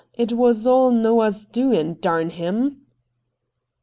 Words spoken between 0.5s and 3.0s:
all Noah's doing— darn him